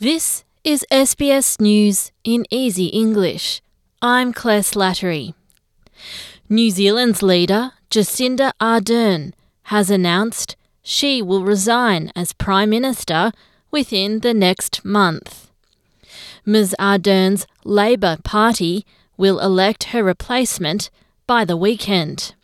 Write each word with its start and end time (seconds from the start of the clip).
This 0.00 0.44
is 0.64 0.86
SBS 0.90 1.60
News 1.60 2.10
in 2.24 2.46
Easy 2.48 2.86
English. 2.86 3.60
I'm 4.00 4.32
Claire 4.32 4.62
Slattery. 4.62 5.34
New 6.48 6.70
Zealand's 6.70 7.22
leader, 7.22 7.72
Jacinda 7.90 8.52
Ardern, 8.58 9.34
has 9.64 9.90
announced 9.90 10.56
she 10.82 11.20
will 11.20 11.44
resign 11.44 12.10
as 12.16 12.32
Prime 12.32 12.70
Minister 12.70 13.32
within 13.70 14.20
the 14.20 14.32
next 14.32 14.86
month. 14.86 15.50
Ms 16.46 16.74
Ardern's 16.78 17.46
Labour 17.62 18.16
Party 18.24 18.86
will 19.18 19.38
elect 19.38 19.92
her 19.92 20.02
replacement 20.02 20.88
by 21.26 21.44
the 21.44 21.58
weekend. 21.58 22.34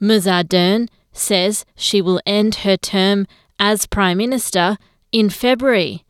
Ms 0.00 0.24
Ardern 0.24 0.88
says 1.12 1.66
she 1.76 2.00
will 2.00 2.22
end 2.24 2.64
her 2.64 2.78
term 2.78 3.26
as 3.60 3.84
Prime 3.84 4.16
Minister 4.16 4.78
in 5.12 5.28
February, 5.28 6.06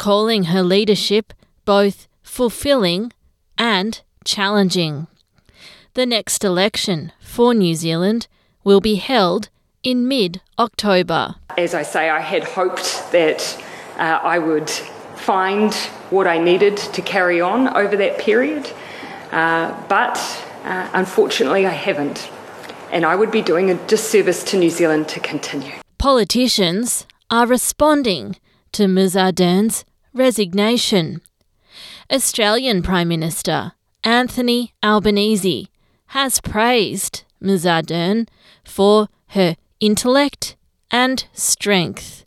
calling 0.00 0.44
her 0.44 0.62
leadership 0.62 1.34
both 1.66 2.08
fulfilling 2.22 3.12
and 3.58 4.00
challenging. 4.24 5.06
The 5.92 6.06
next 6.06 6.42
election 6.42 7.12
for 7.20 7.52
New 7.52 7.74
Zealand 7.74 8.26
will 8.64 8.80
be 8.80 8.94
held 8.94 9.50
in 9.82 10.08
mid 10.08 10.40
October. 10.58 11.34
As 11.58 11.74
I 11.74 11.82
say, 11.82 12.08
I 12.08 12.20
had 12.20 12.44
hoped 12.44 13.12
that 13.12 13.62
uh, 13.98 14.20
I 14.22 14.38
would 14.38 14.70
find 14.70 15.74
what 16.08 16.26
I 16.26 16.38
needed 16.38 16.78
to 16.78 17.02
carry 17.02 17.42
on 17.42 17.68
over 17.76 17.94
that 17.96 18.18
period, 18.18 18.72
uh, 19.32 19.86
but 19.86 20.16
uh, 20.64 20.88
unfortunately, 20.94 21.66
I 21.66 21.72
haven't. 21.72 22.30
And 22.90 23.04
I 23.04 23.14
would 23.14 23.30
be 23.30 23.42
doing 23.42 23.70
a 23.70 23.74
disservice 23.86 24.42
to 24.44 24.58
New 24.58 24.70
Zealand 24.70 25.08
to 25.08 25.20
continue. 25.20 25.74
Politicians 25.98 27.06
are 27.30 27.46
responding 27.46 28.36
to 28.72 28.88
Ms 28.88 29.14
Ardern's 29.14 29.84
resignation. 30.12 31.20
Australian 32.10 32.82
Prime 32.82 33.08
Minister 33.08 33.72
Anthony 34.02 34.72
Albanese 34.82 35.68
has 36.06 36.40
praised 36.40 37.24
Ms 37.40 37.64
Ardern 37.64 38.26
for 38.64 39.08
her 39.28 39.56
intellect 39.78 40.56
and 40.90 41.24
strength. 41.32 42.24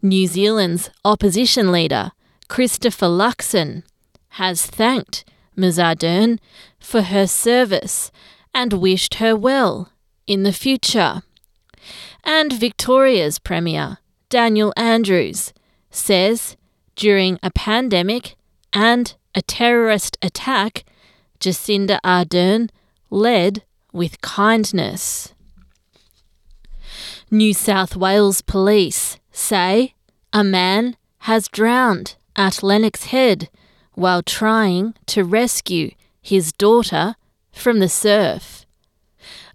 New 0.00 0.26
Zealand's 0.26 0.90
opposition 1.04 1.70
leader 1.70 2.10
Christopher 2.48 3.06
Luxon 3.06 3.84
has 4.30 4.66
thanked 4.66 5.24
Ms 5.54 5.78
Ardern 5.78 6.38
for 6.80 7.02
her 7.02 7.26
service 7.26 8.10
and 8.52 8.72
wished 8.72 9.14
her 9.14 9.36
well 9.36 9.92
in 10.26 10.42
the 10.42 10.52
future. 10.52 11.22
And 12.24 12.52
Victoria's 12.52 13.38
Premier 13.38 13.98
Daniel 14.28 14.72
Andrews 14.76 15.52
says 15.90 16.56
during 16.96 17.38
a 17.42 17.50
pandemic 17.50 18.36
and 18.72 19.14
a 19.34 19.42
terrorist 19.42 20.18
attack, 20.22 20.84
Jacinda 21.40 21.98
Ardern 22.04 22.68
led 23.10 23.62
with 23.92 24.20
kindness. 24.20 25.34
New 27.30 27.54
South 27.54 27.96
Wales 27.96 28.42
police 28.42 29.18
say 29.30 29.94
a 30.32 30.44
man 30.44 30.96
has 31.20 31.48
drowned 31.48 32.16
at 32.36 32.62
Lennox 32.62 33.04
Head 33.06 33.48
while 33.94 34.22
trying 34.22 34.94
to 35.06 35.24
rescue 35.24 35.92
his 36.20 36.52
daughter 36.52 37.16
from 37.52 37.78
the 37.78 37.88
surf. 37.88 38.64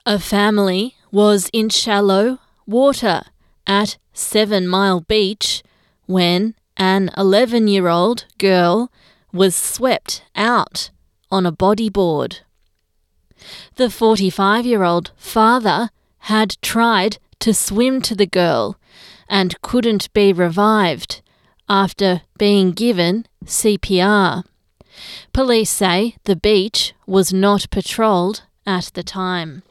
A 0.05 0.19
family 0.19 0.95
was 1.11 1.49
in 1.53 1.69
shallow 1.69 2.39
water 2.65 3.23
at 3.65 3.97
Seven 4.13 4.67
Mile 4.67 5.01
Beach 5.01 5.63
when 6.05 6.55
an 6.77 7.09
11 7.17 7.67
year 7.67 7.87
old 7.87 8.25
girl 8.37 8.91
was 9.33 9.55
swept 9.55 10.23
out 10.35 10.89
on 11.29 11.45
a 11.45 11.51
bodyboard. 11.51 12.39
The 13.75 13.89
45 13.89 14.65
year 14.65 14.83
old 14.83 15.11
father 15.17 15.89
had 16.19 16.57
tried 16.61 17.17
to 17.39 17.53
swim 17.53 18.01
to 18.01 18.15
the 18.15 18.25
girl 18.25 18.77
and 19.29 19.59
couldn't 19.61 20.11
be 20.13 20.33
revived 20.33 21.21
after 21.69 22.21
being 22.37 22.71
given 22.71 23.25
CPR. 23.45 24.43
Police 25.33 25.69
say 25.69 26.15
the 26.23 26.35
beach 26.35 26.93
was 27.05 27.31
not 27.33 27.69
patrolled 27.69 28.43
at 28.65 28.91
the 28.93 29.03
time. 29.03 29.63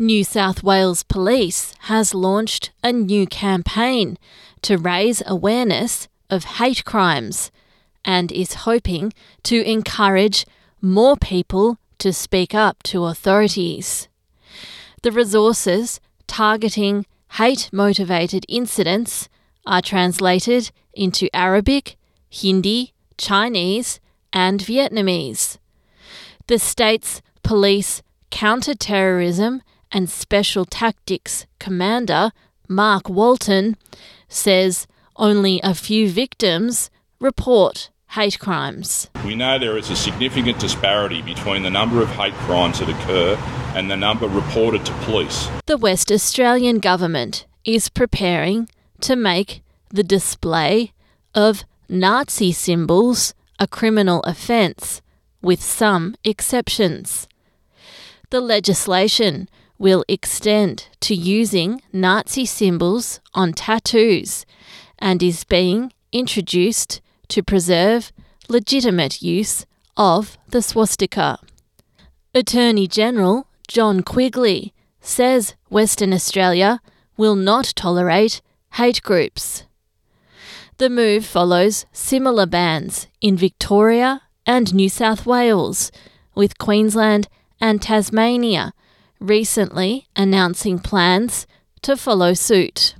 New 0.00 0.22
South 0.22 0.62
Wales 0.62 1.02
Police 1.02 1.74
has 1.80 2.14
launched 2.14 2.70
a 2.84 2.92
new 2.92 3.26
campaign 3.26 4.16
to 4.62 4.78
raise 4.78 5.24
awareness 5.26 6.06
of 6.30 6.44
hate 6.44 6.84
crimes 6.84 7.50
and 8.04 8.30
is 8.30 8.62
hoping 8.62 9.12
to 9.42 9.60
encourage 9.68 10.46
more 10.80 11.16
people 11.16 11.78
to 11.98 12.12
speak 12.12 12.54
up 12.54 12.80
to 12.84 13.06
authorities. 13.06 14.06
The 15.02 15.10
resources 15.10 15.98
targeting 16.28 17.04
hate 17.32 17.68
motivated 17.72 18.46
incidents 18.48 19.28
are 19.66 19.82
translated 19.82 20.70
into 20.94 21.28
Arabic, 21.34 21.96
Hindi, 22.30 22.92
Chinese, 23.16 23.98
and 24.32 24.60
Vietnamese. 24.60 25.58
The 26.46 26.60
state's 26.60 27.20
police 27.42 28.00
counter-terrorism 28.30 29.60
and 29.92 30.08
special 30.10 30.64
tactics 30.64 31.46
commander, 31.58 32.32
Mark 32.68 33.08
Walton, 33.08 33.76
says 34.28 34.86
only 35.16 35.60
a 35.62 35.74
few 35.74 36.08
victims 36.08 36.90
report 37.20 37.90
hate 38.12 38.38
crimes. 38.38 39.10
We 39.24 39.34
know 39.34 39.58
there 39.58 39.76
is 39.76 39.90
a 39.90 39.96
significant 39.96 40.58
disparity 40.58 41.20
between 41.22 41.62
the 41.62 41.70
number 41.70 42.00
of 42.02 42.08
hate 42.10 42.32
crimes 42.34 42.78
that 42.78 42.88
occur 42.88 43.36
and 43.74 43.90
the 43.90 43.96
number 43.96 44.26
reported 44.26 44.86
to 44.86 44.92
police. 45.04 45.48
The 45.66 45.76
West 45.76 46.10
Australian 46.10 46.78
government 46.78 47.46
is 47.64 47.88
preparing 47.88 48.68
to 49.00 49.14
make 49.14 49.62
the 49.90 50.02
display 50.02 50.92
of 51.34 51.64
Nazi 51.88 52.52
symbols 52.52 53.34
a 53.58 53.66
criminal 53.66 54.22
offence, 54.22 55.02
with 55.42 55.62
some 55.62 56.14
exceptions. 56.24 57.28
The 58.30 58.40
legislation 58.40 59.48
will 59.78 60.04
extend 60.08 60.88
to 61.00 61.14
using 61.14 61.80
Nazi 61.92 62.44
symbols 62.44 63.20
on 63.32 63.52
tattoos 63.52 64.44
and 64.98 65.22
is 65.22 65.44
being 65.44 65.92
introduced 66.12 67.00
to 67.28 67.42
preserve 67.42 68.12
legitimate 68.48 69.22
use 69.22 69.66
of 69.96 70.36
the 70.48 70.62
swastika. 70.62 71.38
Attorney 72.34 72.86
General 72.86 73.46
John 73.68 74.02
Quigley 74.02 74.72
says 75.00 75.54
Western 75.68 76.12
Australia 76.12 76.80
will 77.16 77.36
not 77.36 77.72
tolerate 77.76 78.40
hate 78.72 79.02
groups. 79.02 79.64
The 80.78 80.90
move 80.90 81.26
follows 81.26 81.86
similar 81.92 82.46
bans 82.46 83.08
in 83.20 83.36
Victoria 83.36 84.22
and 84.46 84.74
New 84.74 84.88
South 84.88 85.26
Wales, 85.26 85.90
with 86.34 86.58
Queensland 86.58 87.28
and 87.60 87.82
Tasmania 87.82 88.72
recently 89.20 90.06
announcing 90.16 90.78
plans 90.78 91.46
to 91.82 91.96
follow 91.96 92.34
suit. 92.34 92.94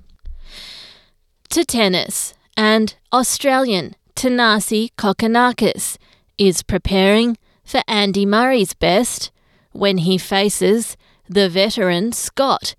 To 1.50 1.64
tennis, 1.64 2.34
and 2.56 2.94
Australian 3.12 3.94
Thanasi 4.14 4.90
Kokkinakis 4.96 5.96
is 6.36 6.62
preparing 6.62 7.38
for 7.64 7.82
Andy 7.86 8.26
Murray's 8.26 8.74
best 8.74 9.30
when 9.72 9.98
he 9.98 10.18
faces 10.18 10.96
the 11.28 11.48
veteran 11.48 12.12
Scot 12.12 12.74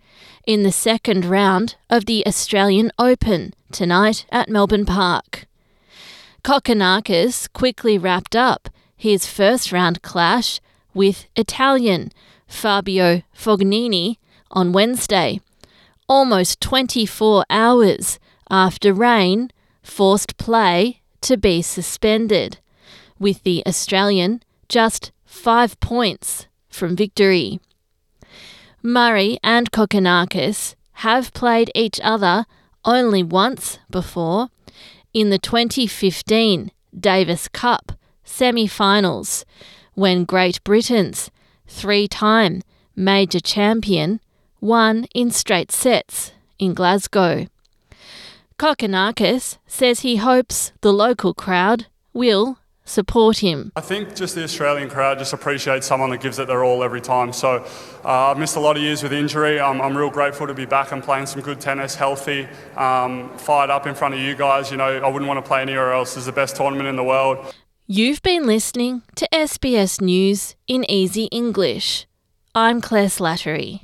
in 0.45 0.63
the 0.63 0.71
second 0.71 1.25
round 1.25 1.75
of 1.89 2.05
the 2.05 2.25
Australian 2.25 2.91
Open 2.97 3.53
tonight 3.71 4.25
at 4.31 4.49
Melbourne 4.49 4.85
Park. 4.85 5.45
Kokkinakis 6.43 7.51
quickly 7.53 7.97
wrapped 7.97 8.35
up 8.35 8.69
his 8.95 9.25
first 9.25 9.71
round 9.71 10.01
clash 10.01 10.59
with 10.93 11.25
Italian 11.35 12.11
Fabio 12.49 13.21
Fognini 13.33 14.17
on 14.51 14.73
Wednesday, 14.73 15.39
almost 16.09 16.59
24 16.59 17.45
hours 17.49 18.19
after 18.49 18.93
rain 18.93 19.51
forced 19.81 20.35
play 20.37 20.99
to 21.21 21.37
be 21.37 21.61
suspended, 21.61 22.57
with 23.17 23.43
the 23.43 23.63
Australian 23.65 24.41
just 24.67 25.11
five 25.25 25.79
points 25.79 26.47
from 26.67 26.95
victory. 26.95 27.59
Murray 28.81 29.37
and 29.43 29.71
Kokkinakis 29.71 30.75
have 30.93 31.33
played 31.33 31.71
each 31.75 31.99
other 32.03 32.45
only 32.83 33.23
once 33.23 33.79
before 33.89 34.49
in 35.13 35.29
the 35.29 35.39
2015 35.39 36.71
Davis 36.97 37.47
Cup 37.47 37.91
semi 38.23 38.67
finals 38.67 39.45
when 39.93 40.23
Great 40.23 40.63
Britain's 40.63 41.29
three 41.69 42.07
time 42.07 42.61
major 42.95 43.39
champion 43.39 44.19
won 44.59 45.05
in 45.15 45.31
straight 45.31 45.71
sets 45.71 46.33
in 46.57 46.73
Glasgow. 46.73 47.47
Kokkinakis 48.57 49.57
says 49.67 50.01
he 50.01 50.17
hopes 50.17 50.73
the 50.81 50.91
local 50.91 51.33
crowd 51.33 51.85
will 52.11 52.59
support 52.83 53.37
him. 53.37 53.71
I 53.75 53.81
think 53.81 54.15
just 54.15 54.35
the 54.35 54.43
Australian 54.43 54.89
crowd 54.89 55.19
just 55.19 55.31
appreciates 55.31 55.87
someone 55.87 56.09
that 56.09 56.21
gives 56.21 56.39
it 56.39 56.47
their 56.47 56.63
all 56.63 56.83
every 56.83 56.99
time. 56.99 57.31
So 57.31 57.63
uh, 58.03 58.31
I've 58.31 58.37
missed 58.37 58.57
a 58.57 58.59
lot 58.59 58.75
of 58.75 58.81
years 58.81 59.03
with 59.03 59.13
injury. 59.13 59.59
I'm, 59.59 59.79
I'm 59.79 59.95
real 59.95 60.09
grateful 60.09 60.47
to 60.47 60.53
be 60.53 60.65
back 60.65 60.91
and 60.91 61.01
playing 61.01 61.27
some 61.27 61.41
good 61.41 61.61
tennis, 61.61 61.95
healthy, 61.95 62.47
um, 62.75 63.29
fired 63.37 63.69
up 63.69 63.85
in 63.85 63.95
front 63.95 64.15
of 64.15 64.19
you 64.19 64.35
guys. 64.35 64.71
You 64.71 64.77
know, 64.77 64.97
I 64.97 65.07
wouldn't 65.07 65.27
want 65.27 65.43
to 65.43 65.47
play 65.47 65.61
anywhere 65.61 65.93
else. 65.93 66.17
It's 66.17 66.25
the 66.25 66.31
best 66.31 66.55
tournament 66.55 66.89
in 66.89 66.95
the 66.95 67.03
world. 67.03 67.53
You've 67.91 68.21
been 68.21 68.45
listening 68.45 69.01
to 69.15 69.27
SBS 69.33 69.99
News 69.99 70.53
in 70.67 70.85
Easy 70.87 71.23
English. 71.31 72.05
I'm 72.53 72.81
Claire 72.81 73.07
Slattery. 73.07 73.81